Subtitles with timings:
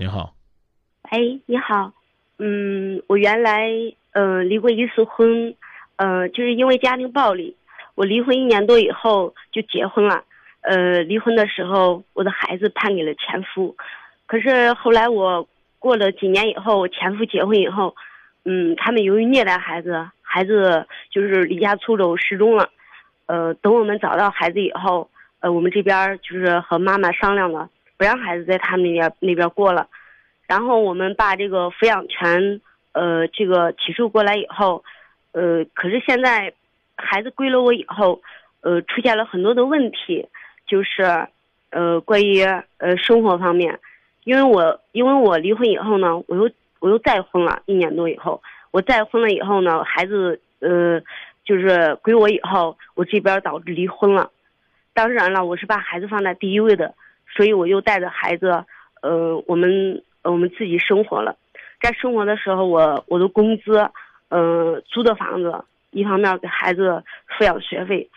[0.00, 0.32] 你好，
[1.10, 1.92] 哎，你好，
[2.38, 3.68] 嗯，我原来
[4.12, 5.52] 呃离过一次婚，
[5.96, 7.56] 呃，就是因为家庭暴力，
[7.96, 10.22] 我离婚一年多以后就结婚了，
[10.60, 13.74] 呃，离婚的时候我的孩子判给了前夫，
[14.26, 15.48] 可是后来我
[15.80, 17.96] 过了几年以后，我前夫结婚以后，
[18.44, 22.70] 嗯，他们由于虐待孩子，孩子就是离家出走失踪了，
[23.26, 25.10] 呃，等我们找到孩子以后，
[25.40, 27.68] 呃，我们这边就是和妈妈商量了。
[27.98, 29.88] 不让孩子在他们那边那边过了，
[30.46, 32.60] 然后我们把这个抚养权，
[32.92, 34.84] 呃，这个起诉过来以后，
[35.32, 36.54] 呃，可是现在
[36.96, 38.22] 孩子归了我以后，
[38.60, 40.28] 呃，出现了很多的问题，
[40.66, 41.26] 就是，
[41.70, 42.42] 呃，关于
[42.76, 43.80] 呃生活方面，
[44.22, 51.00] 因为我因为我离婚以后呢，我又我又再婚了一年多以后，我再婚了以后呢，孩子呃
[51.44, 54.30] 就是归我以后，我这边导致离婚了，
[54.94, 56.94] 当然了，我是把孩子放在第一位的。
[57.38, 58.64] 所以我又带着孩子，
[59.00, 61.36] 呃，我们我们自己生活了，
[61.80, 63.88] 在生活的时候，我我的工资，
[64.28, 68.10] 呃，租的房子，一方面给孩子抚养学费，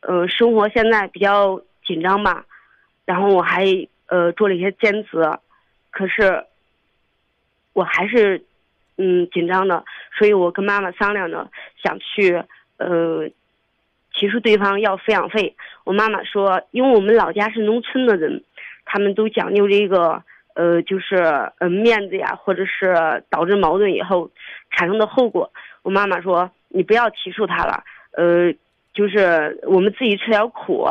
[0.00, 2.44] 呃，生活现在比较紧张吧，
[3.04, 3.64] 然后我还
[4.08, 5.22] 呃做了一些兼职，
[5.92, 6.44] 可是
[7.74, 8.42] 我还是
[8.96, 9.84] 嗯紧张的，
[10.18, 11.48] 所以我跟妈妈商量着
[11.80, 12.42] 想去
[12.78, 13.30] 呃。
[14.16, 18.44] 起诉对方要抚养费，我妈妈说，因为我们老家是农村的人，
[18.84, 20.22] 他们都讲究这个，
[20.54, 21.16] 呃，就是
[21.58, 24.30] 呃面子呀，或者是导致矛盾以后
[24.70, 25.52] 产生的后果。
[25.82, 28.52] 我妈妈说，你不要起诉他了，呃，
[28.92, 30.88] 就是我们自己吃点苦。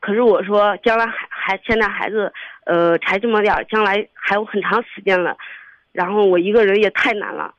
[0.00, 2.32] 可是我说，将来孩孩现在孩子，
[2.64, 5.36] 呃，才这么点，将来还有很长时间了，
[5.92, 7.54] 然后我一个人也太难了，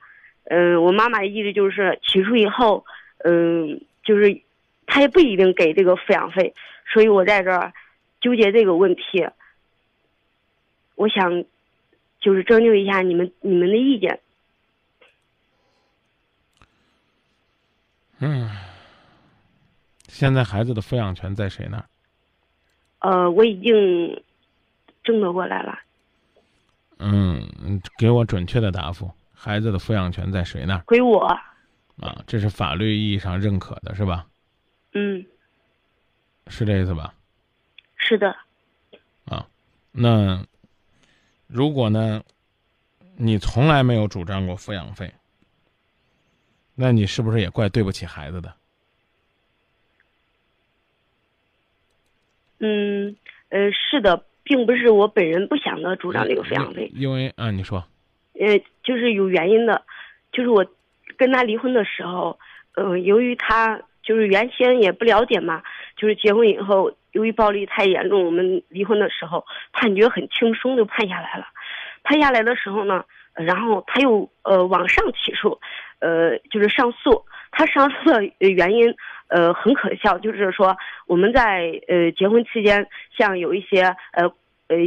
[0.46, 2.86] 嗯，我妈妈意思就是起诉以后，
[3.24, 4.42] 嗯，就是。
[4.86, 6.54] 他也不一定给这个抚养费，
[6.92, 7.72] 所以我在这儿
[8.20, 9.26] 纠结这个问题。
[10.96, 11.44] 我想
[12.20, 14.20] 就是征求一下你们你们的意见。
[18.20, 18.50] 嗯，
[20.08, 21.86] 现在孩子的抚养权在谁那儿？
[23.00, 24.24] 呃，我已经
[25.04, 25.78] 争得过来了。
[27.00, 30.84] 嗯，给我准确的答复，孩子的抚养权在谁那儿？
[30.86, 31.26] 归我。
[32.00, 34.26] 啊，这是法律意义上认可的，是吧？
[34.94, 35.26] 嗯，
[36.48, 37.14] 是这意思吧？
[37.98, 38.36] 是的。
[39.26, 39.46] 啊，
[39.92, 40.46] 那
[41.54, 42.24] 如果呢，
[43.16, 45.14] 你从来没有主张过抚养费，
[46.74, 48.54] 那你是不是也怪对不起孩子的？
[52.58, 53.16] 嗯，
[53.50, 57.86] 呃，是的，并不是我本人不想的主张这个抚养费，因为啊，你说，
[58.40, 59.86] 呃，就是有原因的，
[60.32, 60.66] 就是我
[61.18, 62.40] 跟他离婚的时候，
[62.76, 63.82] 呃，由于他。
[64.06, 65.64] 就是原先也不了解嘛，
[65.96, 71.48] 就是结婚以后，由于暴力太严重，我们离婚的时候判决很轻松就判下来了。
[72.04, 73.04] 判下来的时候呢，
[73.34, 75.60] 然后他又呃往上起诉，
[76.00, 77.26] 呃就是上诉。
[77.52, 78.94] 他上诉的原因
[79.30, 80.76] 呃很可笑，就是说
[81.08, 82.88] 我们在呃结婚期间，
[83.18, 84.28] 像有一些呃
[84.68, 84.78] 呃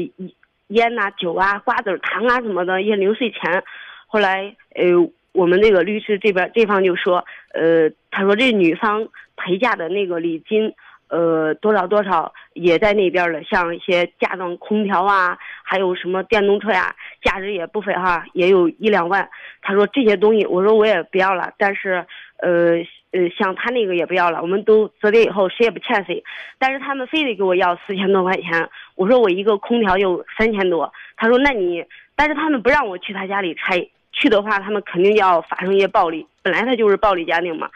[0.69, 3.65] 烟呐、酒啊、瓜子、糖啊什么的一些零碎钱，
[4.07, 5.11] 后来呃。
[5.37, 7.23] 我们那个律师这边这方就说，
[7.53, 9.07] 呃，他说这女方
[9.37, 10.73] 陪嫁的那个礼金，
[11.09, 19.29] 呃，多少多少也在那边了，像一些家装空调啊，还有什么电动车呀，价值也不菲哈，也有一两万。
[19.63, 22.05] 他说这些东西，我说我也不要了，但是，
[22.39, 22.77] 呃
[23.13, 26.23] 呃，像他那个也不要了，我们都择离以后谁也不欠谁，
[26.59, 31.85] 但是他们非得给我要四千多块钱，我说我一个空调就三千多，他说那你，
[32.15, 33.89] 但是他们不让我去他家里拆。
[34.19, 36.27] 去的话，他们肯定要发生一些暴力。
[36.43, 37.69] 本来他就是暴力家庭嘛，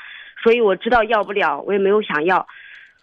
[0.42, 2.46] 所以我知道要不了，我也没有想要。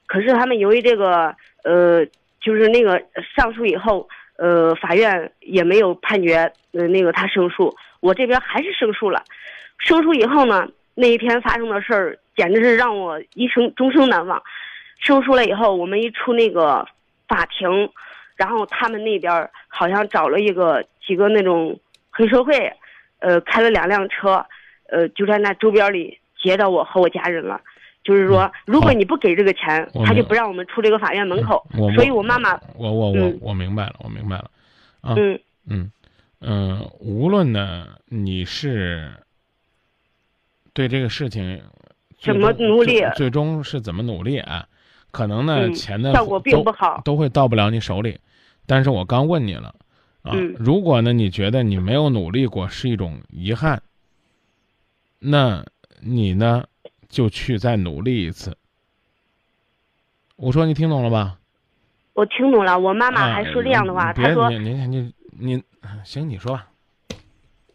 [0.07, 2.03] 可是他们由于这个，呃，
[2.41, 3.00] 就是那个
[3.35, 9.23] 上诉以后，呃，法院也没有判决，呃，那个他胜诉，我这边还是胜诉了。
[9.78, 14.41] 胜诉以后呢，那一天发生的事儿简直是让我一生终生难忘。
[15.00, 16.88] 胜诉了以后，我们一出那个
[17.28, 17.90] 法庭，
[18.35, 21.79] 然后他们那边好像找了一个几个那种
[22.09, 22.73] 黑社会。
[23.20, 24.46] 呃，开了两辆车，
[24.90, 27.59] 呃，就在那周边里接到我和我家人了。
[28.07, 31.67] 就是说，如果你不给这个钱，他就不让我们出这个法院门口。
[31.93, 34.49] 所以，我妈妈，我我我我明白了，我明白了。
[35.01, 35.37] 啊，嗯
[35.67, 35.91] 嗯
[36.39, 39.11] 嗯，无论呢，你是
[40.71, 41.61] 对这个事情
[42.17, 44.65] 怎么努力，最终是怎么努力啊？
[45.11, 48.17] 可能呢，钱的效果并不好，都会到不了你手里。
[48.65, 49.75] 但是我刚问你了。
[50.21, 53.81] 啊，如果呢，你觉得你没有努力过是一种遗憾，
[55.19, 55.65] 那
[55.99, 56.63] 你呢
[57.09, 58.57] 就去再努力一次。
[60.35, 61.37] 我说你听懂了吧？
[62.13, 65.63] 我听懂了，我妈妈还说这样的话，她说：“您您您您
[66.03, 66.67] 行，你说吧。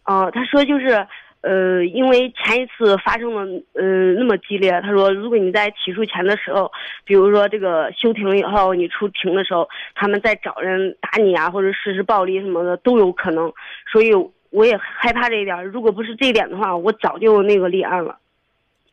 [0.05, 1.07] 哦，他说就是，
[1.43, 3.43] 呃，因为前一次发生了
[3.75, 6.71] 呃那么激烈，他说如果你在起诉前的时候，
[7.05, 13.53] 比如说这个休庭以后你出庭的时候，他们再找人打你啊，或者实施暴力什么的都有可能，
[13.93, 14.11] 所以
[14.51, 15.65] 我也害怕这一点。
[15.65, 18.19] 如果不是这一点的话，我早就那个立案了。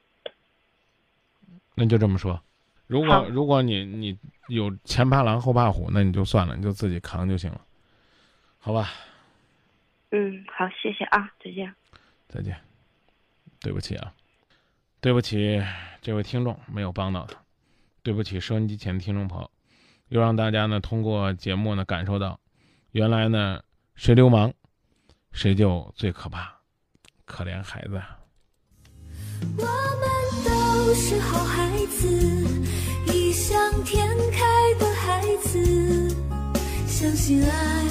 [1.76, 2.41] 那就这么说，
[2.87, 4.19] 如果如果你你
[4.49, 7.61] 有前怕狼后怕虎，那你就算了，你就自己扛就行了，
[8.58, 8.91] 好吧？
[10.11, 11.75] 嗯，好，谢谢啊，再见。
[12.29, 12.56] 再见。
[13.61, 14.14] 对不起啊，
[15.00, 15.61] 对不起
[16.00, 17.43] 这位听众没有帮到他，
[18.02, 19.50] 对不起收音机前的听众朋友，
[20.08, 22.38] 又让大家呢通过节目呢感受到，
[22.93, 23.62] 原来呢
[23.94, 24.52] 谁流氓，
[25.32, 26.61] 谁就最可怕，
[27.25, 28.00] 可怜孩子。
[29.56, 30.09] 我们
[30.45, 32.09] 都是好孩子，
[33.12, 36.15] 异想天开的孩子，
[36.87, 37.85] 相信爱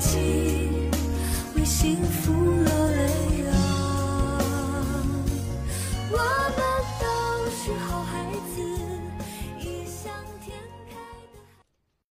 [0.00, 0.59] 情